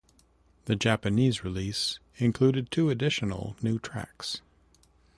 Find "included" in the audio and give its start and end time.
2.15-2.71